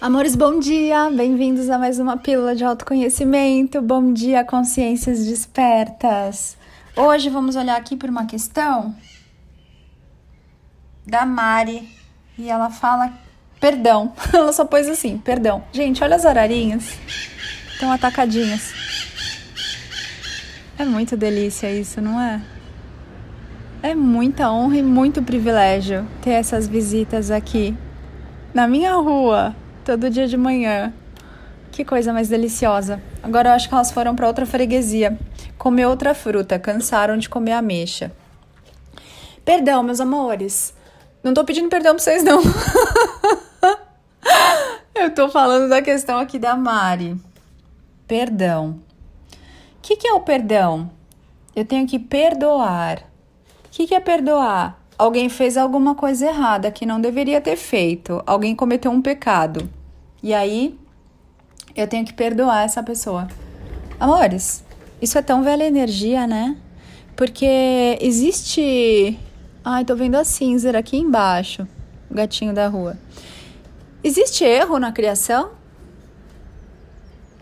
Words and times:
Amores, 0.00 0.36
bom 0.36 0.60
dia! 0.60 1.10
Bem-vindos 1.10 1.68
a 1.68 1.76
mais 1.76 1.98
uma 1.98 2.16
pílula 2.16 2.54
de 2.54 2.62
autoconhecimento. 2.62 3.82
Bom 3.82 4.12
dia, 4.12 4.44
consciências 4.44 5.26
despertas. 5.26 6.56
Hoje 6.94 7.28
vamos 7.28 7.56
olhar 7.56 7.76
aqui 7.76 7.96
por 7.96 8.08
uma 8.08 8.24
questão 8.24 8.94
da 11.04 11.26
Mari 11.26 11.88
e 12.38 12.48
ela 12.48 12.70
fala 12.70 13.12
perdão. 13.58 14.12
Ela 14.32 14.52
só 14.52 14.64
pôs 14.64 14.88
assim, 14.88 15.18
perdão. 15.18 15.64
Gente, 15.72 16.04
olha 16.04 16.14
as 16.14 16.24
ararinhas. 16.24 16.96
Estão 17.72 17.90
atacadinhas. 17.90 18.72
É 20.78 20.84
muito 20.84 21.16
delícia 21.16 21.72
isso, 21.72 22.00
não 22.00 22.20
é? 22.20 22.40
É 23.82 23.96
muita 23.96 24.48
honra 24.48 24.76
e 24.76 24.82
muito 24.82 25.24
privilégio 25.24 26.06
ter 26.22 26.30
essas 26.30 26.68
visitas 26.68 27.32
aqui 27.32 27.76
na 28.54 28.68
minha 28.68 28.94
rua 28.94 29.56
todo 29.88 30.10
dia 30.10 30.28
de 30.28 30.36
manhã. 30.36 30.92
Que 31.72 31.82
coisa 31.82 32.12
mais 32.12 32.28
deliciosa. 32.28 33.00
Agora 33.22 33.48
eu 33.48 33.52
acho 33.54 33.66
que 33.70 33.74
elas 33.74 33.90
foram 33.90 34.14
para 34.14 34.26
outra 34.26 34.44
freguesia 34.44 35.18
comer 35.56 35.86
outra 35.86 36.14
fruta, 36.14 36.58
cansaram 36.58 37.16
de 37.16 37.26
comer 37.26 37.52
ameixa. 37.52 38.12
Perdão, 39.46 39.82
meus 39.82 39.98
amores. 39.98 40.74
Não 41.24 41.32
tô 41.32 41.42
pedindo 41.42 41.70
perdão 41.70 41.94
pra 41.94 42.04
vocês, 42.04 42.22
não. 42.22 42.42
eu 44.94 45.14
tô 45.14 45.30
falando 45.30 45.70
da 45.70 45.80
questão 45.80 46.18
aqui 46.18 46.38
da 46.38 46.54
Mari. 46.54 47.16
Perdão. 48.06 48.78
O 49.32 49.80
que, 49.80 49.96
que 49.96 50.06
é 50.06 50.12
o 50.12 50.20
perdão? 50.20 50.90
Eu 51.56 51.64
tenho 51.64 51.86
que 51.86 51.98
perdoar. 51.98 52.98
O 53.64 53.70
que, 53.70 53.86
que 53.86 53.94
é 53.94 54.00
perdoar? 54.00 54.78
Alguém 54.98 55.30
fez 55.30 55.56
alguma 55.56 55.94
coisa 55.94 56.26
errada 56.26 56.70
que 56.70 56.84
não 56.84 57.00
deveria 57.00 57.40
ter 57.40 57.56
feito. 57.56 58.22
Alguém 58.26 58.54
cometeu 58.54 58.90
um 58.90 59.00
pecado. 59.00 59.77
E 60.22 60.34
aí 60.34 60.78
eu 61.74 61.86
tenho 61.86 62.04
que 62.04 62.12
perdoar 62.12 62.64
essa 62.64 62.82
pessoa. 62.82 63.28
Amores, 64.00 64.64
isso 65.00 65.18
é 65.18 65.22
tão 65.22 65.42
velha 65.42 65.64
energia, 65.64 66.26
né? 66.26 66.56
Porque 67.16 67.98
existe. 68.00 69.18
Ai, 69.64 69.84
tô 69.84 69.94
vendo 69.94 70.16
a 70.16 70.24
cinza 70.24 70.76
aqui 70.76 70.96
embaixo, 70.96 71.66
o 72.10 72.14
gatinho 72.14 72.52
da 72.54 72.68
rua. 72.68 72.96
Existe 74.02 74.44
erro 74.44 74.78
na 74.78 74.92
criação? 74.92 75.50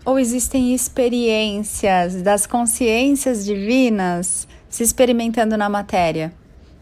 Ou 0.03 0.17
existem 0.17 0.73
experiências 0.73 2.21
das 2.21 2.47
consciências 2.47 3.45
divinas 3.45 4.47
se 4.69 4.83
experimentando 4.83 5.57
na 5.57 5.69
matéria? 5.69 6.33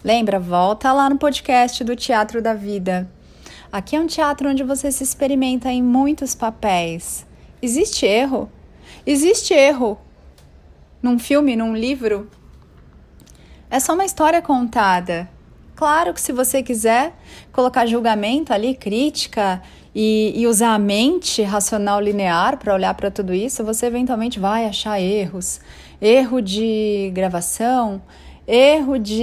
Lembra? 0.03 0.39
Volta 0.39 0.94
lá 0.94 1.09
no 1.09 1.17
podcast 1.17 1.83
do 1.83 1.95
Teatro 1.95 2.42
da 2.42 2.53
Vida. 2.53 3.09
Aqui 3.76 3.98
é 3.98 4.00
um 4.00 4.08
teatro 4.08 4.50
onde 4.50 4.64
você 4.64 4.90
se 4.90 5.04
experimenta 5.04 5.70
em 5.70 5.84
muitos 5.84 6.34
papéis. 6.34 7.26
Existe 7.62 8.06
erro? 8.06 8.50
Existe 9.06 9.54
erro 9.54 9.98
num 11.04 11.20
filme, 11.20 11.58
num 11.58 11.76
livro? 11.76 12.30
É 13.70 13.78
só 13.82 13.94
uma 13.94 14.06
história 14.06 14.42
contada. 14.42 15.30
Claro 15.76 16.14
que 16.14 16.22
se 16.22 16.32
você 16.32 16.64
quiser 16.64 17.16
colocar 17.52 17.86
julgamento 17.86 18.54
ali, 18.54 18.76
crítica 18.76 19.62
e, 19.94 20.32
e 20.34 20.48
usar 20.48 20.73
a 20.73 20.80
mente 20.80 21.42
racional 21.42 22.00
linear 22.00 22.56
para 22.56 22.73
olhar 22.73 22.94
para 22.94 23.12
tudo 23.12 23.34
isso, 23.34 23.62
você 23.62 23.88
eventualmente 23.88 24.39
vai 24.39 24.66
achar 24.67 25.02
erros. 25.02 25.60
Erro 26.02 26.42
de 26.42 27.12
gravação, 27.14 28.02
erro 28.48 28.98
de 28.98 29.22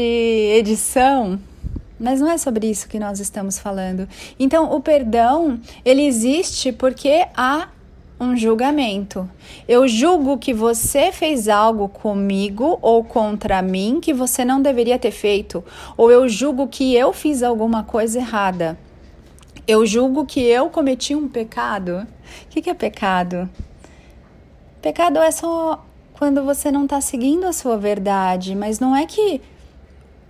edição, 0.59 1.41
mas 2.03 2.21
não 2.21 2.29
é 2.29 2.37
sobre 2.37 2.69
isso 2.69 2.89
que 2.89 2.99
nós 2.99 3.21
estamos 3.21 3.59
falando. 3.59 4.09
Então, 4.39 4.75
o 4.75 4.81
perdão, 4.81 5.61
ele 5.85 6.05
existe 6.05 6.73
porque 6.73 7.27
há 7.37 7.69
um 8.19 8.37
julgamento. 8.37 9.29
Eu 9.69 9.87
julgo 9.87 10.37
que 10.37 10.53
você 10.53 11.13
fez 11.13 11.49
algo 11.49 11.89
comigo 11.89 12.79
ou 12.83 13.05
contra 13.05 13.63
mim 13.63 14.01
que 14.01 14.13
você 14.13 14.45
não 14.45 14.61
deveria 14.61 14.99
ter 14.99 15.11
feito, 15.11 15.65
ou 15.97 16.11
eu 16.11 16.29
julgo 16.29 16.67
que 16.67 16.95
eu 16.95 17.13
fiz 17.13 17.43
alguma 17.43 17.85
coisa 17.85 18.19
errada. 18.19 18.79
Eu 19.67 19.87
julgo 19.87 20.27
que 20.27 20.41
eu 20.41 20.71
cometi 20.71 21.15
um 21.15 21.29
pecado. 21.29 22.07
O 22.45 22.49
que, 22.51 22.61
que 22.61 22.71
é 22.71 22.75
pecado? 22.75 23.49
Pecado 24.81 25.19
é 25.19 25.31
só 25.31 25.85
quando 26.15 26.45
você 26.45 26.71
não 26.71 26.85
está 26.85 27.01
seguindo 27.01 27.45
a 27.47 27.53
sua 27.53 27.77
verdade, 27.77 28.55
mas 28.57 28.81
não 28.81 28.95
é 28.95 29.07
que 29.07 29.41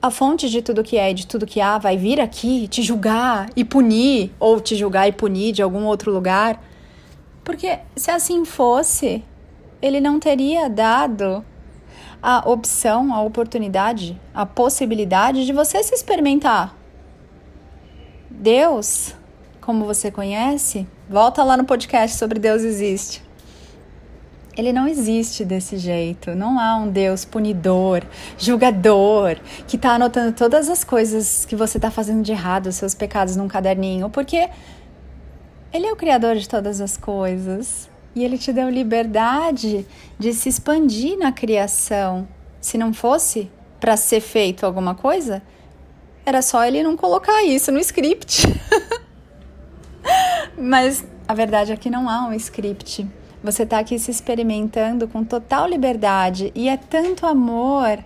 a 0.02 0.10
fonte 0.10 0.50
de 0.50 0.60
tudo 0.60 0.82
que 0.82 0.98
é 0.98 1.12
e 1.12 1.14
de 1.14 1.28
tudo 1.28 1.46
que 1.46 1.60
há 1.60 1.78
vai 1.78 1.96
vir 1.96 2.20
aqui 2.20 2.66
te 2.66 2.82
julgar 2.82 3.48
e 3.54 3.64
punir, 3.64 4.32
ou 4.40 4.60
te 4.60 4.74
julgar 4.74 5.06
e 5.06 5.12
punir 5.12 5.52
de 5.52 5.62
algum 5.62 5.84
outro 5.84 6.10
lugar. 6.10 6.60
Porque 7.44 7.78
se 7.94 8.10
assim 8.10 8.44
fosse, 8.44 9.24
ele 9.80 10.00
não 10.00 10.18
teria 10.18 10.68
dado 10.68 11.44
a 12.20 12.48
opção, 12.50 13.14
a 13.14 13.22
oportunidade, 13.22 14.20
a 14.34 14.44
possibilidade 14.44 15.46
de 15.46 15.52
você 15.52 15.80
se 15.84 15.94
experimentar. 15.94 16.76
Deus, 18.28 19.14
como 19.60 19.84
você 19.84 20.10
conhece, 20.10 20.84
volta 21.08 21.44
lá 21.44 21.56
no 21.56 21.64
podcast 21.64 22.18
sobre 22.18 22.40
Deus 22.40 22.62
existe 22.62 23.22
ele 24.56 24.72
não 24.72 24.86
existe 24.86 25.44
desse 25.44 25.78
jeito. 25.78 26.34
Não 26.34 26.58
há 26.58 26.76
um 26.76 26.90
Deus 26.90 27.24
punidor, 27.24 28.02
julgador, 28.36 29.36
que 29.66 29.76
está 29.76 29.94
anotando 29.94 30.32
todas 30.32 30.68
as 30.68 30.84
coisas 30.84 31.44
que 31.44 31.56
você 31.56 31.78
está 31.78 31.90
fazendo 31.90 32.22
de 32.22 32.32
errado, 32.32 32.66
os 32.66 32.76
seus 32.76 32.94
pecados 32.94 33.36
num 33.36 33.48
caderninho, 33.48 34.10
porque 34.10 34.48
ele 35.72 35.86
é 35.86 35.92
o 35.92 35.96
criador 35.96 36.36
de 36.36 36.48
todas 36.48 36.80
as 36.80 36.96
coisas 36.96 37.90
e 38.14 38.22
ele 38.22 38.36
te 38.36 38.52
deu 38.52 38.68
liberdade 38.68 39.86
de 40.18 40.32
se 40.34 40.48
expandir 40.48 41.18
na 41.18 41.32
criação. 41.32 42.28
Se 42.60 42.76
não 42.76 42.92
fosse 42.92 43.50
para 43.80 43.96
ser 43.96 44.20
feito 44.20 44.66
alguma 44.66 44.94
coisa, 44.94 45.42
era 46.24 46.42
só 46.42 46.64
ele 46.64 46.82
não 46.82 46.96
colocar 46.96 47.42
isso 47.42 47.72
no 47.72 47.80
script. 47.80 48.42
Mas 50.56 51.04
a 51.26 51.34
verdade 51.34 51.72
é 51.72 51.76
que 51.76 51.88
não 51.88 52.08
há 52.08 52.26
um 52.26 52.34
script. 52.34 53.08
Você 53.42 53.64
está 53.64 53.80
aqui 53.80 53.98
se 53.98 54.10
experimentando 54.10 55.08
com 55.08 55.24
total 55.24 55.68
liberdade 55.68 56.52
e 56.54 56.68
é 56.68 56.76
tanto 56.76 57.26
amor, 57.26 57.98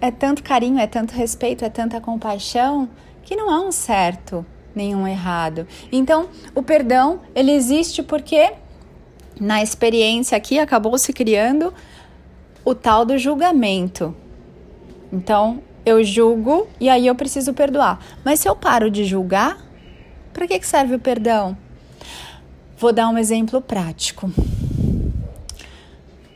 é 0.00 0.10
tanto 0.10 0.42
carinho, 0.42 0.78
é 0.78 0.86
tanto 0.86 1.12
respeito, 1.12 1.64
é 1.64 1.68
tanta 1.68 2.00
compaixão 2.00 2.88
que 3.22 3.36
não 3.36 3.50
há 3.50 3.60
um 3.60 3.70
certo 3.70 4.46
nenhum 4.74 5.06
errado. 5.06 5.66
Então, 5.92 6.28
o 6.54 6.62
perdão, 6.62 7.20
ele 7.34 7.52
existe 7.52 8.02
porque 8.02 8.52
na 9.38 9.62
experiência 9.62 10.38
aqui 10.38 10.58
acabou 10.58 10.96
se 10.96 11.12
criando 11.12 11.74
o 12.64 12.74
tal 12.74 13.04
do 13.04 13.18
julgamento. 13.18 14.14
Então, 15.12 15.62
eu 15.84 16.02
julgo 16.02 16.66
e 16.80 16.88
aí 16.88 17.06
eu 17.06 17.14
preciso 17.14 17.52
perdoar. 17.52 17.98
Mas 18.24 18.40
se 18.40 18.48
eu 18.48 18.56
paro 18.56 18.90
de 18.90 19.04
julgar, 19.04 19.58
para 20.32 20.46
que 20.46 20.66
serve 20.66 20.94
o 20.94 20.98
perdão? 20.98 21.56
Vou 22.78 22.92
dar 22.92 23.08
um 23.08 23.18
exemplo 23.18 23.60
prático. 23.60 24.30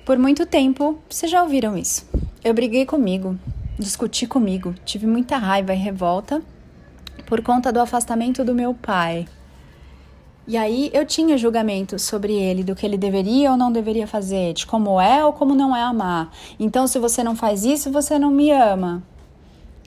Por 0.04 0.18
muito 0.18 0.44
tempo, 0.44 0.98
vocês 1.08 1.30
já 1.30 1.42
ouviram 1.42 1.78
isso. 1.78 2.04
Eu 2.42 2.52
briguei 2.52 2.84
comigo, 2.84 3.38
discuti 3.78 4.26
comigo, 4.26 4.74
tive 4.84 5.06
muita 5.06 5.36
raiva 5.36 5.72
e 5.72 5.76
revolta 5.76 6.42
por 7.24 7.40
conta 7.40 7.72
do 7.72 7.80
afastamento 7.80 8.44
do 8.44 8.52
meu 8.52 8.74
pai. 8.74 9.26
E 10.44 10.56
aí 10.56 10.90
eu 10.92 11.06
tinha 11.06 11.38
julgamento 11.38 12.00
sobre 12.00 12.34
ele, 12.34 12.64
do 12.64 12.74
que 12.74 12.84
ele 12.84 12.98
deveria 12.98 13.52
ou 13.52 13.56
não 13.56 13.70
deveria 13.70 14.08
fazer, 14.08 14.54
de 14.54 14.66
como 14.66 15.00
é 15.00 15.24
ou 15.24 15.32
como 15.32 15.54
não 15.54 15.74
é 15.74 15.82
amar. 15.82 16.32
Então, 16.58 16.88
se 16.88 16.98
você 16.98 17.22
não 17.22 17.36
faz 17.36 17.64
isso, 17.64 17.92
você 17.92 18.18
não 18.18 18.30
me 18.32 18.50
ama. 18.50 19.04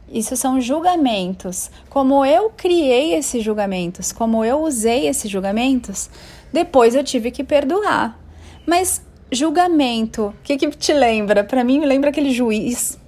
Isso 0.10 0.38
são 0.38 0.62
julgamentos. 0.62 1.70
Como 1.90 2.24
eu 2.24 2.52
criei 2.56 3.16
esses 3.16 3.44
julgamentos, 3.44 4.14
como 4.14 4.46
eu 4.46 4.62
usei 4.64 5.10
esses 5.10 5.30
julgamentos, 5.30 6.10
depois 6.54 6.96
eu 6.96 7.04
tive 7.04 7.32
que 7.32 7.44
perdoar. 7.44 8.18
Mas 8.66 9.02
Julgamento. 9.32 10.28
O 10.28 10.34
que, 10.44 10.58
que 10.58 10.70
te 10.72 10.94
lembra? 10.94 11.44
Para 11.44 11.64
mim, 11.64 11.80
me 11.80 11.86
lembra 11.86 12.10
aquele 12.10 12.32
juiz 12.32 13.00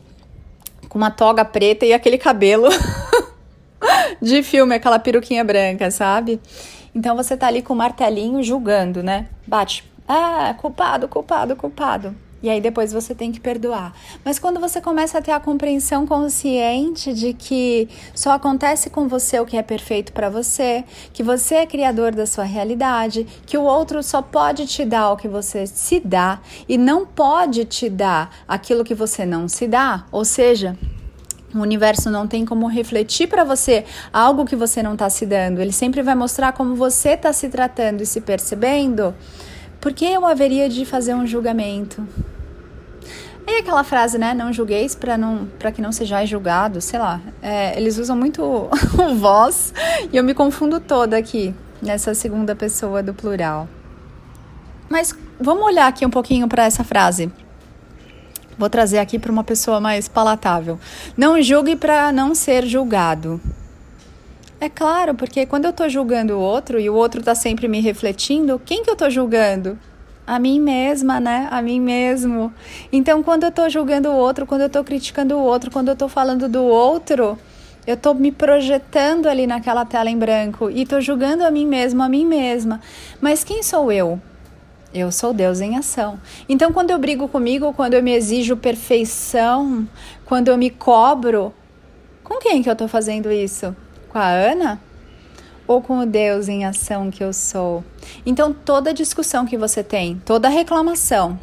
com 0.89 0.97
uma 0.97 1.11
toga 1.11 1.43
preta 1.45 1.85
e 1.85 1.93
aquele 1.93 2.17
cabelo 2.17 2.67
de 4.21 4.41
filme, 4.41 4.75
aquela 4.75 4.99
peruquinha 4.99 5.43
branca, 5.43 5.91
sabe? 5.91 6.39
Então 6.95 7.15
você 7.15 7.37
tá 7.37 7.47
ali 7.47 7.61
com 7.61 7.73
o 7.73 7.75
martelinho 7.75 8.41
julgando, 8.41 9.03
né? 9.03 9.27
Bate. 9.45 9.83
Ah, 10.07 10.55
culpado, 10.57 11.07
culpado, 11.07 11.55
culpado. 11.55 12.15
E 12.41 12.49
aí 12.49 12.61
depois 12.61 12.93
você 12.93 13.15
tem 13.15 13.31
que 13.31 13.39
perdoar. 13.39 13.93
Mas 14.23 14.37
quando 14.37 14.59
você 14.59 14.79
começa 14.79 15.17
a 15.17 15.21
ter 15.21 15.31
a 15.31 15.39
compreensão 15.39 16.05
consciente 16.05 17.13
de 17.13 17.33
que 17.33 17.89
só 18.13 18.31
acontece 18.31 18.89
com 18.89 19.07
você 19.07 19.39
o 19.39 19.45
que 19.45 19.57
é 19.57 19.63
perfeito 19.63 20.13
para 20.13 20.29
você, 20.29 20.83
que 21.11 21.23
você 21.23 21.55
é 21.55 21.65
criador 21.65 22.13
da 22.13 22.25
sua 22.25 22.43
realidade, 22.43 23.25
que 23.45 23.57
o 23.57 23.63
outro 23.63 24.03
só 24.03 24.21
pode 24.21 24.67
te 24.67 24.85
dar 24.85 25.11
o 25.11 25.17
que 25.17 25.27
você 25.27 25.65
se 25.65 25.99
dá 25.99 26.39
e 26.69 26.77
não 26.77 27.05
pode 27.05 27.65
te 27.65 27.89
dar 27.89 28.29
aquilo 28.47 28.83
que 28.83 28.93
você 28.93 29.25
não 29.25 29.47
se 29.47 29.67
dá, 29.67 30.05
ou 30.11 30.23
seja, 30.23 30.77
O 31.53 31.59
universo 31.59 32.09
não 32.09 32.27
tem 32.27 32.43
como 32.43 32.67
refletir 32.67 33.27
para 33.27 33.43
você 33.45 33.85
algo 34.11 34.45
que 34.45 34.55
você 34.55 34.83
não 34.83 34.93
está 34.93 35.09
se 35.09 35.25
dando. 35.25 35.61
Ele 35.61 35.71
sempre 35.71 36.01
vai 36.01 36.13
mostrar 36.13 36.51
como 36.51 36.75
você 36.75 37.11
está 37.11 37.31
se 37.31 37.47
tratando 37.47 38.01
e 38.01 38.05
se 38.05 38.19
percebendo. 38.19 39.15
Por 39.79 39.93
que 39.93 40.05
eu 40.05 40.25
haveria 40.25 40.67
de 40.67 40.85
fazer 40.85 41.13
um 41.13 41.25
julgamento? 41.25 42.07
E 43.47 43.59
aquela 43.59 43.83
frase, 43.83 44.17
né? 44.17 44.33
Não 44.33 44.51
julgueis 44.51 44.93
para 44.93 45.17
não, 45.17 45.47
para 45.57 45.71
que 45.71 45.81
não 45.81 45.91
sejais 45.91 46.29
julgado, 46.29 46.81
sei 46.81 46.99
lá. 46.99 47.21
É, 47.41 47.77
eles 47.77 47.97
usam 47.97 48.17
muito 48.17 48.43
o 48.43 49.15
voz 49.15 49.73
e 50.11 50.17
eu 50.17 50.23
me 50.23 50.33
confundo 50.33 50.81
toda 50.81 51.17
aqui 51.17 51.55
nessa 51.81 52.13
segunda 52.13 52.55
pessoa 52.55 53.01
do 53.01 53.13
plural. 53.13 53.69
Mas 54.89 55.15
vamos 55.39 55.63
olhar 55.63 55.87
aqui 55.87 56.05
um 56.05 56.09
pouquinho 56.09 56.47
para 56.47 56.65
essa 56.65 56.83
frase. 56.83 57.31
Vou 58.57 58.69
trazer 58.69 58.97
aqui 58.97 59.19
para 59.19 59.31
uma 59.31 59.43
pessoa 59.43 59.79
mais 59.79 60.07
palatável. 60.07 60.79
Não 61.15 61.41
julgue 61.41 61.75
para 61.75 62.11
não 62.11 62.33
ser 62.33 62.65
julgado. 62.65 63.39
É 64.59 64.69
claro, 64.69 65.13
porque 65.13 65.45
quando 65.45 65.65
eu 65.65 65.71
estou 65.71 65.87
julgando 65.87 66.33
o 66.33 66.39
outro 66.39 66.79
e 66.79 66.89
o 66.89 66.95
outro 66.95 67.19
está 67.19 67.35
sempre 67.35 67.67
me 67.67 67.79
refletindo, 67.79 68.59
quem 68.65 68.83
que 68.83 68.89
eu 68.89 68.93
estou 68.93 69.09
julgando? 69.09 69.77
A 70.25 70.39
mim 70.39 70.59
mesma, 70.59 71.19
né? 71.19 71.47
A 71.51 71.61
mim 71.61 71.79
mesmo. 71.79 72.51
Então, 72.91 73.21
quando 73.21 73.43
eu 73.43 73.49
estou 73.49 73.69
julgando 73.69 74.09
o 74.09 74.15
outro, 74.15 74.47
quando 74.47 74.61
eu 74.61 74.67
estou 74.67 74.83
criticando 74.83 75.35
o 75.35 75.43
outro, 75.43 75.69
quando 75.69 75.89
eu 75.89 75.93
estou 75.93 76.09
falando 76.09 76.49
do 76.49 76.63
outro, 76.63 77.37
eu 77.85 77.93
estou 77.93 78.15
me 78.15 78.31
projetando 78.31 79.27
ali 79.27 79.45
naquela 79.45 79.85
tela 79.85 80.09
em 80.09 80.17
branco 80.17 80.71
e 80.71 80.81
estou 80.81 80.99
julgando 80.99 81.45
a 81.45 81.51
mim 81.51 81.65
mesmo, 81.65 82.01
a 82.01 82.09
mim 82.09 82.25
mesma. 82.25 82.81
Mas 83.21 83.43
quem 83.43 83.61
sou 83.61 83.91
eu? 83.91 84.19
Eu 84.91 85.11
sou 85.11 85.33
Deus 85.33 85.61
em 85.61 85.77
ação. 85.77 86.19
Então, 86.49 86.73
quando 86.73 86.89
eu 86.89 86.97
brigo 86.97 87.27
comigo, 87.27 87.71
quando 87.73 87.93
eu 87.93 88.01
me 88.01 88.11
exijo 88.11 88.57
perfeição, 88.57 89.87
quando 90.25 90.47
eu 90.47 90.57
me 90.57 90.71
cobro, 90.71 91.53
com 92.23 92.39
quem 92.39 92.63
que 92.63 92.69
eu 92.69 92.73
estou 92.73 92.87
fazendo 92.87 93.31
isso? 93.31 93.75
Com 94.09 94.17
a 94.17 94.27
Ana? 94.27 94.81
Ou 95.67 95.81
com 95.81 95.99
o 95.99 96.05
Deus 96.05 96.47
em 96.47 96.65
ação 96.65 97.11
que 97.11 97.23
eu 97.23 97.33
sou? 97.33 97.83
Então, 98.25 98.53
toda 98.53 98.93
discussão 98.93 99.45
que 99.45 99.57
você 99.57 99.83
tem, 99.83 100.21
toda 100.25 100.47
reclamação, 100.47 101.37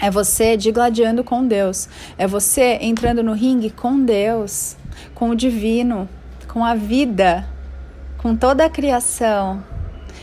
é 0.00 0.10
você 0.10 0.56
digladiando 0.56 1.22
com 1.22 1.46
Deus. 1.46 1.88
É 2.18 2.26
você 2.26 2.78
entrando 2.80 3.22
no 3.22 3.32
ringue 3.32 3.70
com 3.70 4.04
Deus, 4.04 4.76
com 5.14 5.30
o 5.30 5.36
divino, 5.36 6.08
com 6.48 6.64
a 6.64 6.74
vida, 6.74 7.48
com 8.18 8.36
toda 8.36 8.64
a 8.64 8.70
criação. 8.70 9.62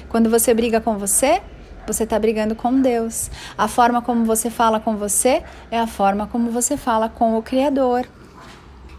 Quando 0.10 0.30
você 0.30 0.54
briga 0.54 0.82
com 0.82 0.98
você, 0.98 1.42
você 1.88 2.04
está 2.04 2.20
brigando 2.20 2.54
com 2.54 2.82
Deus. 2.82 3.32
A 3.58 3.68
forma 3.68 4.02
como 4.02 4.26
você 4.26 4.50
fala 4.50 4.80
com 4.80 4.98
você 4.98 5.44
é 5.70 5.80
a 5.80 5.88
forma 5.88 6.28
como 6.28 6.52
você 6.52 6.78
fala 6.78 7.10
com 7.10 7.38
o 7.38 7.42
Criador. 7.42 8.06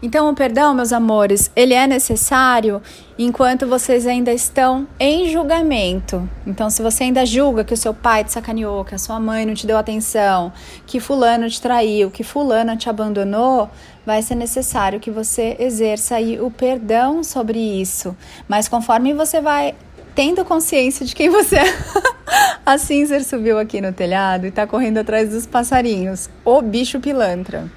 Então, 0.05 0.29
o 0.29 0.35
perdão, 0.35 0.75
meus 0.75 0.91
amores, 0.91 1.49
ele 1.55 1.73
é 1.73 1.87
necessário 1.87 2.81
enquanto 3.17 3.65
vocês 3.65 4.05
ainda 4.05 4.33
estão 4.33 4.85
em 4.99 5.31
julgamento. 5.31 6.29
Então, 6.45 6.69
se 6.69 6.83
você 6.83 7.05
ainda 7.05 7.25
julga 7.25 7.63
que 7.63 7.73
o 7.73 7.77
seu 7.77 7.93
pai 7.93 8.25
te 8.25 8.33
sacaneou, 8.33 8.83
que 8.83 8.93
a 8.93 8.97
sua 8.97 9.17
mãe 9.17 9.45
não 9.45 9.53
te 9.53 9.65
deu 9.65 9.77
atenção, 9.77 10.51
que 10.85 10.99
fulano 10.99 11.49
te 11.49 11.61
traiu, 11.61 12.11
que 12.11 12.21
fulana 12.21 12.75
te 12.75 12.89
abandonou, 12.89 13.69
vai 14.05 14.21
ser 14.21 14.35
necessário 14.35 14.99
que 14.99 15.09
você 15.09 15.55
exerça 15.57 16.15
aí 16.15 16.37
o 16.37 16.51
perdão 16.51 17.23
sobre 17.23 17.57
isso. 17.57 18.13
Mas 18.45 18.67
conforme 18.67 19.13
você 19.13 19.39
vai 19.39 19.73
tendo 20.13 20.43
consciência 20.43 21.05
de 21.05 21.15
quem 21.15 21.29
você 21.29 21.59
é. 21.59 21.77
A 22.65 22.77
Cinzer 22.77 23.23
subiu 23.23 23.57
aqui 23.57 23.79
no 23.79 23.93
telhado 23.93 24.45
e 24.45 24.49
está 24.49 24.67
correndo 24.67 24.97
atrás 24.97 25.29
dos 25.29 25.45
passarinhos. 25.47 26.29
O 26.43 26.61
bicho 26.61 26.99
pilantra. 26.99 27.71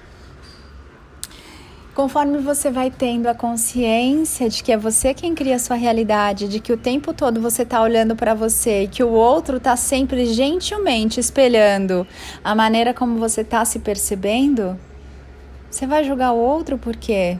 Conforme 1.97 2.37
você 2.37 2.71
vai 2.71 2.91
tendo 2.91 3.27
a 3.27 3.35
consciência 3.35 4.51
de 4.51 4.63
que 4.63 4.71
é 4.71 4.77
você 4.77 5.15
quem 5.15 5.35
cria 5.35 5.57
a 5.57 5.59
sua 5.59 5.77
realidade, 5.77 6.47
de 6.47 6.61
que 6.61 6.71
o 6.71 6.77
tempo 6.77 7.15
todo 7.15 7.41
você 7.41 7.63
está 7.63 7.81
olhando 7.81 8.15
para 8.15 8.35
você 8.35 8.83
e 8.83 8.87
que 8.87 9.03
o 9.03 9.09
outro 9.09 9.57
está 9.57 9.75
sempre 9.77 10.27
gentilmente 10.27 11.19
espelhando 11.19 12.07
a 12.45 12.55
maneira 12.55 12.93
como 12.93 13.19
você 13.19 13.41
está 13.41 13.65
se 13.65 13.79
percebendo, 13.79 14.79
você 15.71 15.87
vai 15.87 16.05
julgar 16.05 16.33
o 16.33 16.37
outro 16.37 16.77
porque 16.77 17.39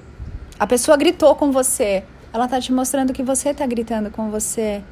a 0.59 0.67
pessoa 0.67 0.97
gritou 0.97 1.35
com 1.35 1.53
você, 1.53 2.03
ela 2.33 2.49
tá 2.49 2.59
te 2.59 2.73
mostrando 2.73 3.13
que 3.13 3.23
você 3.23 3.53
tá 3.53 3.67
gritando 3.67 4.11
com 4.11 4.31
você. 4.31 4.83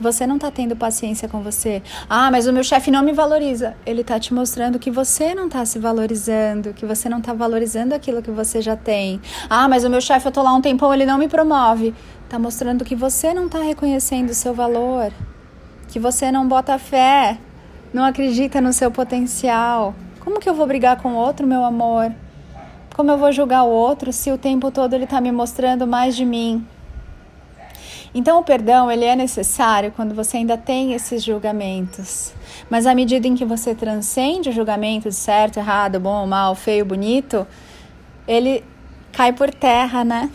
Que 0.00 0.04
você 0.04 0.26
não 0.26 0.38
tá 0.38 0.50
tendo 0.50 0.74
paciência 0.74 1.28
com 1.28 1.42
você. 1.42 1.82
Ah, 2.08 2.30
mas 2.30 2.46
o 2.46 2.52
meu 2.54 2.64
chefe 2.64 2.90
não 2.90 3.02
me 3.02 3.12
valoriza. 3.12 3.74
Ele 3.84 4.02
tá 4.02 4.18
te 4.18 4.32
mostrando 4.32 4.78
que 4.78 4.90
você 4.90 5.34
não 5.34 5.46
tá 5.46 5.62
se 5.66 5.78
valorizando, 5.78 6.72
que 6.72 6.86
você 6.86 7.06
não 7.06 7.20
tá 7.20 7.34
valorizando 7.34 7.94
aquilo 7.94 8.22
que 8.22 8.30
você 8.30 8.62
já 8.62 8.74
tem. 8.74 9.20
Ah, 9.50 9.68
mas 9.68 9.84
o 9.84 9.90
meu 9.90 10.00
chefe, 10.00 10.26
eu 10.26 10.32
tô 10.32 10.42
lá 10.42 10.54
um 10.54 10.62
tempão, 10.62 10.94
ele 10.94 11.04
não 11.04 11.18
me 11.18 11.28
promove. 11.28 11.94
Tá 12.30 12.38
mostrando 12.38 12.82
que 12.82 12.94
você 12.96 13.34
não 13.34 13.46
tá 13.46 13.58
reconhecendo 13.58 14.30
o 14.30 14.34
seu 14.34 14.54
valor. 14.54 15.12
Que 15.88 15.98
você 15.98 16.32
não 16.32 16.48
bota 16.48 16.78
fé, 16.78 17.36
não 17.92 18.02
acredita 18.02 18.58
no 18.58 18.72
seu 18.72 18.90
potencial. 18.90 19.94
Como 20.20 20.40
que 20.40 20.48
eu 20.48 20.54
vou 20.54 20.66
brigar 20.66 20.96
com 21.02 21.12
outro, 21.12 21.46
meu 21.46 21.62
amor? 21.62 22.10
Como 22.96 23.10
eu 23.10 23.18
vou 23.18 23.30
julgar 23.32 23.64
o 23.64 23.70
outro 23.70 24.14
se 24.14 24.32
o 24.32 24.38
tempo 24.38 24.70
todo 24.70 24.94
ele 24.94 25.04
está 25.04 25.20
me 25.20 25.30
mostrando 25.30 25.86
mais 25.86 26.16
de 26.16 26.24
mim? 26.24 26.66
Então 28.14 28.40
o 28.40 28.44
perdão 28.44 28.90
ele 28.90 29.04
é 29.04 29.14
necessário 29.14 29.92
quando 29.94 30.14
você 30.14 30.38
ainda 30.38 30.56
tem 30.56 30.92
esses 30.94 31.22
julgamentos. 31.22 32.32
Mas 32.68 32.86
à 32.86 32.94
medida 32.94 33.26
em 33.26 33.34
que 33.34 33.44
você 33.44 33.74
transcende 33.74 34.48
o 34.48 34.52
julgamento 34.52 35.08
de 35.08 35.14
certo, 35.14 35.58
errado, 35.58 36.00
bom, 36.00 36.26
mal, 36.26 36.54
feio, 36.54 36.84
bonito, 36.84 37.46
ele 38.26 38.64
cai 39.12 39.32
por 39.32 39.52
terra, 39.52 40.04
né? 40.04 40.30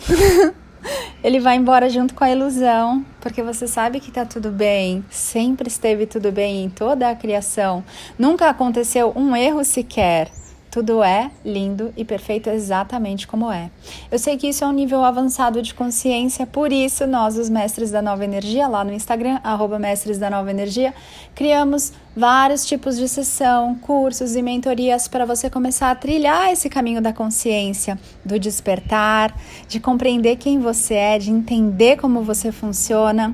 ele 1.23 1.39
vai 1.39 1.57
embora 1.57 1.89
junto 1.89 2.13
com 2.13 2.23
a 2.23 2.31
ilusão, 2.31 3.05
porque 3.19 3.41
você 3.41 3.67
sabe 3.67 3.99
que 3.99 4.09
está 4.09 4.25
tudo 4.25 4.51
bem, 4.51 5.03
sempre 5.09 5.67
esteve 5.67 6.05
tudo 6.05 6.31
bem 6.31 6.63
em 6.63 6.69
toda 6.69 7.09
a 7.09 7.15
criação, 7.15 7.83
nunca 8.17 8.49
aconteceu 8.49 9.11
um 9.15 9.35
erro 9.35 9.63
sequer. 9.63 10.29
Tudo 10.75 11.01
é 11.01 11.31
lindo 11.45 11.93
e 11.95 12.03
perfeito 12.03 12.49
exatamente 12.49 13.25
como 13.25 13.49
é. 13.49 13.71
Eu 14.11 14.19
sei 14.19 14.35
que 14.35 14.49
isso 14.49 14.61
é 14.61 14.67
um 14.67 14.73
nível 14.73 15.05
avançado 15.05 15.61
de 15.61 15.73
consciência, 15.73 16.45
por 16.45 16.69
isso 16.69 17.07
nós, 17.07 17.37
os 17.37 17.49
mestres 17.49 17.91
da 17.91 18.01
nova 18.01 18.25
energia, 18.25 18.67
lá 18.67 18.83
no 18.83 18.91
Instagram, 18.91 19.39
arroba 19.41 19.79
mestres 19.79 20.17
da 20.17 20.29
nova 20.29 20.51
energia, 20.51 20.93
criamos 21.33 21.93
vários 22.13 22.65
tipos 22.65 22.97
de 22.97 23.07
sessão, 23.07 23.75
cursos 23.75 24.35
e 24.35 24.41
mentorias 24.41 25.07
para 25.07 25.23
você 25.23 25.49
começar 25.49 25.91
a 25.91 25.95
trilhar 25.95 26.51
esse 26.51 26.67
caminho 26.69 27.01
da 27.01 27.13
consciência, 27.13 27.97
do 28.25 28.37
despertar, 28.37 29.33
de 29.69 29.79
compreender 29.79 30.35
quem 30.35 30.59
você 30.59 30.95
é, 30.95 31.17
de 31.17 31.31
entender 31.31 31.95
como 31.95 32.21
você 32.21 32.51
funciona 32.51 33.33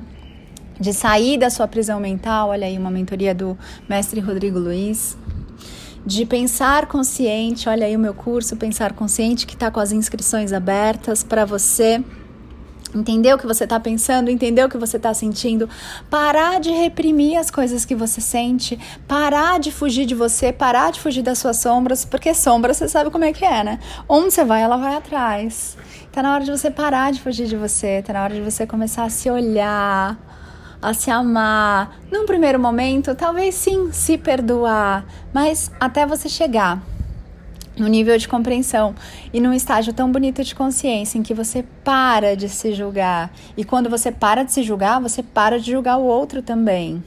de 0.78 0.92
sair 0.92 1.38
da 1.38 1.50
sua 1.50 1.68
prisão 1.68 2.00
mental. 2.00 2.48
Olha 2.50 2.66
aí 2.66 2.76
uma 2.76 2.90
mentoria 2.90 3.34
do 3.34 3.56
mestre 3.88 4.20
Rodrigo 4.20 4.58
Luiz 4.58 5.16
de 6.04 6.26
pensar 6.26 6.86
consciente. 6.86 7.68
Olha 7.68 7.86
aí 7.86 7.96
o 7.96 7.98
meu 7.98 8.14
curso 8.14 8.56
Pensar 8.56 8.92
Consciente 8.92 9.46
que 9.46 9.54
está 9.54 9.70
com 9.70 9.80
as 9.80 9.92
inscrições 9.92 10.52
abertas 10.52 11.22
para 11.22 11.44
você. 11.44 12.02
Entender 12.94 13.32
o 13.32 13.38
que 13.38 13.46
você 13.46 13.64
está 13.64 13.80
pensando, 13.80 14.28
entender 14.28 14.62
o 14.62 14.68
que 14.68 14.76
você 14.76 14.98
está 14.98 15.14
sentindo, 15.14 15.66
parar 16.10 16.60
de 16.60 16.70
reprimir 16.70 17.38
as 17.38 17.50
coisas 17.50 17.86
que 17.86 17.94
você 17.94 18.20
sente, 18.20 18.78
parar 19.08 19.58
de 19.58 19.72
fugir 19.72 20.04
de 20.04 20.14
você, 20.14 20.52
parar 20.52 20.92
de 20.92 21.00
fugir 21.00 21.22
das 21.22 21.38
suas 21.38 21.56
sombras, 21.56 22.04
porque 22.04 22.34
sombra 22.34 22.74
você 22.74 22.86
sabe 22.86 23.10
como 23.10 23.24
é 23.24 23.32
que 23.32 23.46
é, 23.46 23.64
né? 23.64 23.78
Onde 24.06 24.34
você 24.34 24.44
vai, 24.44 24.60
ela 24.60 24.76
vai 24.76 24.94
atrás. 24.94 25.74
Tá 26.12 26.22
na 26.22 26.34
hora 26.34 26.44
de 26.44 26.50
você 26.50 26.70
parar 26.70 27.12
de 27.12 27.22
fugir 27.22 27.46
de 27.46 27.56
você, 27.56 28.02
tá 28.02 28.12
na 28.12 28.24
hora 28.24 28.34
de 28.34 28.42
você 28.42 28.66
começar 28.66 29.04
a 29.04 29.08
se 29.08 29.30
olhar, 29.30 30.18
a 30.82 30.92
se 30.92 31.10
amar. 31.10 31.96
Num 32.10 32.26
primeiro 32.26 32.58
momento, 32.58 33.14
talvez 33.14 33.54
sim 33.54 33.92
se 33.92 34.18
perdoar, 34.18 35.06
mas 35.32 35.70
até 35.78 36.04
você 36.04 36.28
chegar 36.28 36.82
no 37.78 37.86
nível 37.86 38.18
de 38.18 38.28
compreensão 38.28 38.94
e 39.32 39.40
num 39.40 39.54
estágio 39.54 39.94
tão 39.94 40.10
bonito 40.12 40.44
de 40.44 40.54
consciência 40.54 41.16
em 41.16 41.22
que 41.22 41.32
você 41.32 41.64
para 41.84 42.36
de 42.36 42.48
se 42.48 42.74
julgar. 42.74 43.32
E 43.56 43.64
quando 43.64 43.88
você 43.88 44.10
para 44.10 44.42
de 44.42 44.52
se 44.52 44.62
julgar, 44.62 45.00
você 45.00 45.22
para 45.22 45.58
de 45.58 45.70
julgar 45.70 45.96
o 45.96 46.04
outro 46.04 46.42
também 46.42 47.02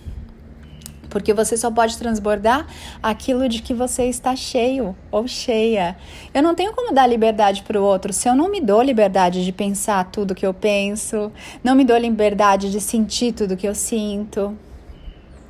porque 1.16 1.34
você 1.34 1.56
só 1.56 1.72
pode 1.72 1.98
transbordar 1.98 2.68
aquilo 3.02 3.48
de 3.48 3.62
que 3.62 3.74
você 3.74 4.04
está 4.10 4.36
cheio 4.36 4.94
ou 5.10 5.26
cheia. 5.30 5.96
Eu 6.34 6.44
não 6.44 6.54
tenho 6.54 6.74
como 6.74 6.94
dar 6.94 7.08
liberdade 7.08 7.64
para 7.64 7.80
o 7.80 7.84
outro 7.86 8.12
se 8.12 8.28
eu 8.28 8.36
não 8.36 8.52
me 8.52 8.60
dou 8.60 8.82
liberdade 8.82 9.46
de 9.46 9.52
pensar 9.54 10.12
tudo 10.12 10.36
que 10.36 10.46
eu 10.46 10.54
penso, 10.54 11.32
não 11.64 11.74
me 11.74 11.86
dou 11.86 11.98
liberdade 11.98 12.70
de 12.70 12.82
sentir 12.82 13.32
tudo 13.32 13.56
que 13.56 13.66
eu 13.66 13.74
sinto. 13.74 14.58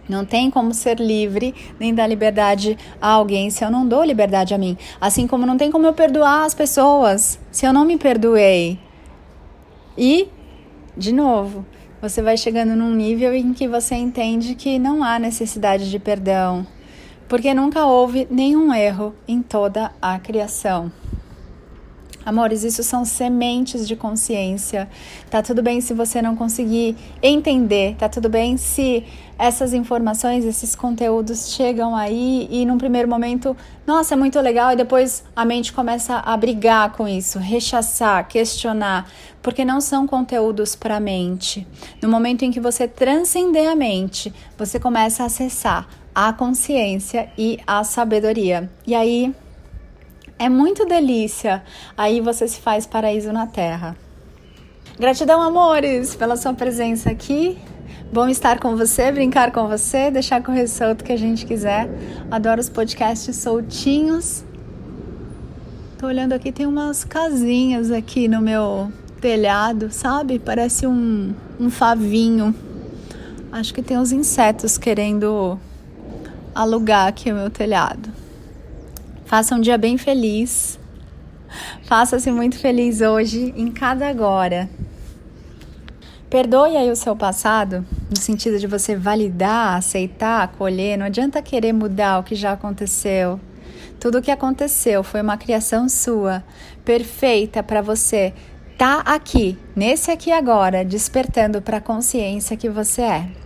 Não 0.07 0.23
tem 0.23 0.51
como 0.51 0.71
ser 0.71 0.99
livre 0.99 1.55
nem 1.79 1.95
dar 1.95 2.05
liberdade 2.05 2.77
a 3.01 3.07
alguém 3.07 3.49
se 3.49 3.65
eu 3.65 3.71
não 3.71 3.87
dou 3.87 4.03
liberdade 4.03 4.53
a 4.53 4.59
mim. 4.59 4.77
Assim 5.01 5.25
como 5.25 5.47
não 5.47 5.57
tem 5.57 5.71
como 5.71 5.87
eu 5.87 5.93
perdoar 5.93 6.45
as 6.45 6.53
pessoas 6.53 7.39
se 7.51 7.65
eu 7.65 7.73
não 7.73 7.85
me 7.85 7.97
perdoei. 7.97 8.77
E, 9.97 10.27
de 10.95 11.11
novo, 11.11 11.65
você 12.07 12.21
vai 12.21 12.37
chegando 12.37 12.75
num 12.75 12.93
nível 12.93 13.33
em 13.33 13.51
que 13.51 13.67
você 13.67 13.95
entende 13.95 14.53
que 14.53 14.77
não 14.77 15.03
há 15.03 15.17
necessidade 15.17 15.89
de 15.89 15.97
perdão, 15.97 16.65
porque 17.27 17.51
nunca 17.51 17.87
houve 17.87 18.27
nenhum 18.29 18.71
erro 18.71 19.15
em 19.27 19.41
toda 19.41 19.91
a 19.99 20.19
criação. 20.19 20.91
Amores, 22.25 22.63
isso 22.63 22.81
são 22.81 23.05
sementes 23.05 23.87
de 23.87 23.95
consciência. 23.95 24.89
Tá 25.29 25.43
tudo 25.43 25.61
bem 25.61 25.79
se 25.79 25.93
você 25.93 26.21
não 26.21 26.35
conseguir 26.35 26.97
entender, 27.21 27.95
tá 27.95 28.09
tudo 28.09 28.27
bem 28.27 28.57
se 28.57 29.03
essas 29.37 29.73
informações, 29.73 30.45
esses 30.45 30.75
conteúdos 30.75 31.53
chegam 31.53 31.95
aí 31.95 32.47
e 32.49 32.65
num 32.65 32.77
primeiro 32.77 33.07
momento, 33.07 33.55
nossa, 33.85 34.13
é 34.13 34.17
muito 34.17 34.39
legal, 34.39 34.71
e 34.71 34.75
depois 34.75 35.23
a 35.35 35.45
mente 35.45 35.73
começa 35.73 36.15
a 36.15 36.35
brigar 36.37 36.93
com 36.93 37.07
isso, 37.07 37.37
rechaçar, 37.37 38.27
questionar, 38.27 39.09
porque 39.41 39.63
não 39.63 39.79
são 39.79 40.07
conteúdos 40.07 40.75
para 40.75 40.95
a 40.95 40.99
mente. 40.99 41.67
No 42.01 42.09
momento 42.09 42.43
em 42.43 42.51
que 42.51 42.59
você 42.59 42.87
transcender 42.87 43.69
a 43.69 43.75
mente, 43.75 44.33
você 44.57 44.79
começa 44.79 45.23
a 45.23 45.25
acessar 45.27 45.87
a 46.13 46.31
consciência 46.31 47.29
e 47.37 47.59
a 47.67 47.83
sabedoria. 47.83 48.69
E 48.87 48.95
aí 48.95 49.35
é 50.37 50.49
muito 50.49 50.85
delícia. 50.85 51.63
Aí 51.97 52.21
você 52.21 52.47
se 52.47 52.59
faz 52.59 52.85
paraíso 52.85 53.31
na 53.31 53.47
terra. 53.47 53.95
Gratidão, 54.99 55.41
amores, 55.41 56.15
pela 56.15 56.37
sua 56.37 56.53
presença 56.53 57.09
aqui. 57.09 57.57
Bom 58.11 58.29
estar 58.29 58.59
com 58.59 58.77
você, 58.77 59.11
brincar 59.11 59.51
com 59.51 59.67
você, 59.67 60.09
deixar 60.09 60.41
correr 60.41 60.67
solto 60.67 61.03
que 61.03 61.11
a 61.11 61.17
gente 61.17 61.45
quiser. 61.45 61.89
Adoro 62.31 62.61
os 62.61 62.69
podcasts 62.69 63.35
soltinhos. 63.35 64.43
Tô 65.97 66.07
olhando 66.07 66.33
aqui, 66.33 66.51
tem 66.51 66.65
umas 66.65 67.03
casinhas 67.03 67.91
aqui 67.91 68.27
no 68.27 68.41
meu 68.41 68.91
telhado, 69.19 69.91
sabe? 69.91 70.39
Parece 70.39 70.85
um, 70.85 71.33
um 71.59 71.69
favinho. 71.69 72.55
Acho 73.51 73.73
que 73.73 73.81
tem 73.81 73.97
uns 73.97 74.11
insetos 74.11 74.77
querendo 74.77 75.59
alugar 76.53 77.07
aqui 77.07 77.31
o 77.31 77.35
meu 77.35 77.49
telhado. 77.49 78.24
Faça 79.25 79.55
um 79.55 79.59
dia 79.59 79.77
bem 79.77 79.97
feliz. 79.97 80.79
Faça-se 81.83 82.31
muito 82.31 82.57
feliz 82.57 83.01
hoje, 83.01 83.53
em 83.57 83.71
cada 83.71 84.07
agora. 84.07 84.69
Perdoe 86.29 86.77
aí 86.77 86.91
o 86.91 86.95
seu 86.95 87.15
passado, 87.15 87.85
no 88.09 88.17
sentido 88.17 88.59
de 88.59 88.67
você 88.67 88.95
validar, 88.95 89.77
aceitar, 89.77 90.43
acolher. 90.43 90.97
Não 90.97 91.05
adianta 91.05 91.41
querer 91.41 91.73
mudar 91.73 92.19
o 92.19 92.23
que 92.23 92.35
já 92.35 92.51
aconteceu. 92.51 93.39
Tudo 93.99 94.19
o 94.19 94.21
que 94.21 94.31
aconteceu 94.31 95.03
foi 95.03 95.21
uma 95.21 95.37
criação 95.37 95.89
sua, 95.89 96.43
perfeita 96.83 97.63
para 97.63 97.81
você 97.81 98.33
tá 98.77 98.99
aqui, 99.05 99.57
nesse 99.75 100.11
aqui 100.11 100.31
agora, 100.31 100.83
despertando 100.83 101.61
para 101.61 101.77
a 101.77 101.81
consciência 101.81 102.57
que 102.57 102.69
você 102.69 103.01
é. 103.01 103.44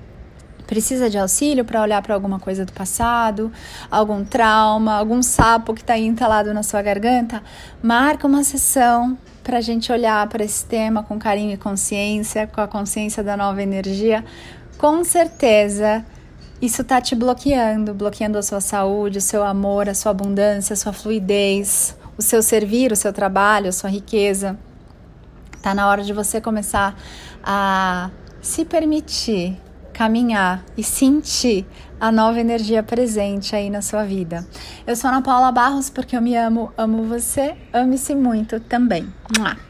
Precisa 0.69 1.09
de 1.09 1.17
auxílio 1.17 1.65
para 1.65 1.81
olhar 1.81 1.99
para 2.03 2.13
alguma 2.13 2.39
coisa 2.39 2.63
do 2.63 2.71
passado, 2.71 3.51
algum 3.89 4.23
trauma, 4.23 4.93
algum 4.93 5.23
sapo 5.23 5.73
que 5.73 5.81
está 5.81 5.97
entalado 5.97 6.53
na 6.53 6.61
sua 6.61 6.79
garganta? 6.83 7.41
Marca 7.81 8.27
uma 8.27 8.43
sessão 8.43 9.17
para 9.43 9.57
a 9.57 9.61
gente 9.61 9.91
olhar 9.91 10.29
para 10.29 10.43
esse 10.43 10.63
tema 10.63 11.01
com 11.01 11.17
carinho 11.17 11.51
e 11.53 11.57
consciência, 11.57 12.45
com 12.45 12.61
a 12.61 12.67
consciência 12.67 13.23
da 13.23 13.35
nova 13.35 13.63
energia. 13.63 14.23
Com 14.77 15.03
certeza, 15.03 16.05
isso 16.61 16.83
está 16.83 17.01
te 17.01 17.15
bloqueando, 17.15 17.91
bloqueando 17.91 18.37
a 18.37 18.43
sua 18.43 18.61
saúde, 18.61 19.17
o 19.17 19.21
seu 19.21 19.43
amor, 19.43 19.89
a 19.89 19.95
sua 19.95 20.11
abundância, 20.11 20.75
a 20.75 20.77
sua 20.77 20.93
fluidez, 20.93 21.97
o 22.15 22.21
seu 22.21 22.43
servir, 22.43 22.91
o 22.91 22.95
seu 22.95 23.11
trabalho, 23.11 23.69
a 23.69 23.71
sua 23.71 23.89
riqueza. 23.89 24.55
Tá 25.63 25.73
na 25.73 25.89
hora 25.89 26.03
de 26.03 26.13
você 26.13 26.39
começar 26.39 26.95
a 27.43 28.11
se 28.39 28.63
permitir 28.63 29.59
caminhar 29.99 30.63
e 30.77 30.83
sentir 30.83 31.67
a 31.99 32.09
nova 32.09 32.39
energia 32.39 32.81
presente 32.81 33.53
aí 33.53 33.69
na 33.69 33.81
sua 33.81 34.05
vida. 34.05 34.47
Eu 34.87 34.95
sou 34.95 35.09
Ana 35.09 35.21
Paula 35.21 35.51
Barros 35.51 35.89
porque 35.89 36.15
eu 36.15 36.21
me 36.21 36.37
amo, 36.37 36.71
amo 36.77 37.03
você, 37.03 37.57
ame-se 37.73 38.15
muito 38.15 38.61
também. 38.61 39.13
Mua. 39.37 39.68